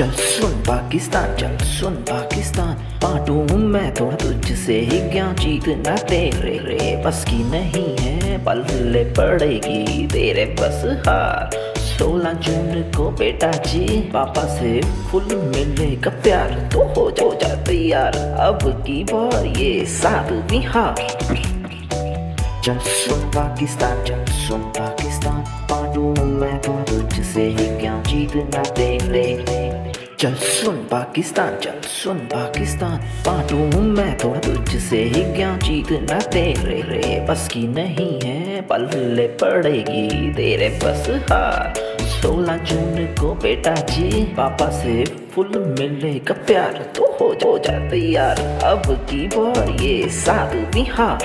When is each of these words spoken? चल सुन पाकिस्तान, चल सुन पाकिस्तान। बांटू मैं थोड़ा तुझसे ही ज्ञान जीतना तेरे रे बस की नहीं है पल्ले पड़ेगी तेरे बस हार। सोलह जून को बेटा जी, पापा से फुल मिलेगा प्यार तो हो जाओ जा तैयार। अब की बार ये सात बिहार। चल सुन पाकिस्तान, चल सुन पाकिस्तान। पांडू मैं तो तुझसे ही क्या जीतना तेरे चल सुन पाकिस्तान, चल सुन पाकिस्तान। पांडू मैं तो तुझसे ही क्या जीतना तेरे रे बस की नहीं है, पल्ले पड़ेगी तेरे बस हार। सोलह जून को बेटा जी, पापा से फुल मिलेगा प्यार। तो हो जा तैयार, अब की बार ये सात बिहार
चल 0.00 0.10
सुन 0.10 0.52
पाकिस्तान, 0.52 1.34
चल 1.36 1.56
सुन 1.64 1.94
पाकिस्तान। 2.10 2.76
बांटू 3.02 3.56
मैं 3.56 3.92
थोड़ा 3.94 4.16
तुझसे 4.16 4.78
ही 4.80 5.00
ज्ञान 5.10 5.34
जीतना 5.36 5.96
तेरे 5.96 6.56
रे 6.58 7.02
बस 7.06 7.24
की 7.24 7.42
नहीं 7.44 7.96
है 7.96 8.38
पल्ले 8.44 9.04
पड़ेगी 9.04 10.06
तेरे 10.06 10.44
बस 10.60 10.80
हार। 11.08 11.50
सोलह 11.78 12.32
जून 12.32 12.82
को 12.96 13.10
बेटा 13.10 13.50
जी, 13.52 14.00
पापा 14.00 14.46
से 14.56 14.80
फुल 15.10 15.24
मिलेगा 15.56 16.10
प्यार 16.10 16.50
तो 16.72 16.84
हो 16.94 17.10
जाओ 17.10 17.34
जा 17.34 17.54
तैयार। 17.64 18.16
अब 18.40 18.84
की 18.86 19.04
बार 19.04 19.46
ये 19.46 19.84
सात 19.84 20.32
बिहार। 20.50 20.94
चल 22.64 22.78
सुन 22.78 23.30
पाकिस्तान, 23.30 24.04
चल 24.04 24.24
सुन 24.32 24.60
पाकिस्तान। 24.60 25.44
पांडू 25.70 26.24
मैं 26.24 26.58
तो 26.62 26.82
तुझसे 26.82 27.48
ही 27.48 27.78
क्या 27.80 28.02
जीतना 28.02 28.62
तेरे 28.62 29.24
चल 30.20 30.34
सुन 30.34 30.76
पाकिस्तान, 30.76 31.54
चल 31.56 31.80
सुन 31.88 32.18
पाकिस्तान। 32.18 32.96
पांडू 33.26 33.80
मैं 33.80 34.16
तो 34.18 34.28
तुझसे 34.36 35.02
ही 35.04 35.22
क्या 35.34 35.56
जीतना 35.56 36.18
तेरे 36.20 36.80
रे 36.82 37.20
बस 37.28 37.48
की 37.48 37.66
नहीं 37.68 38.20
है, 38.20 38.60
पल्ले 38.60 39.26
पड़ेगी 39.42 40.32
तेरे 40.32 40.68
बस 40.84 41.08
हार। 41.30 41.72
सोलह 42.02 42.56
जून 42.56 43.06
को 43.20 43.34
बेटा 43.34 43.74
जी, 43.74 44.24
पापा 44.36 44.70
से 44.70 45.04
फुल 45.32 45.74
मिलेगा 45.80 46.34
प्यार। 46.46 46.92
तो 46.96 47.16
हो 47.20 47.58
जा 47.58 47.78
तैयार, 47.90 48.40
अब 48.64 48.92
की 49.10 49.26
बार 49.26 49.70
ये 49.82 50.08
सात 50.08 50.54
बिहार 50.74 51.24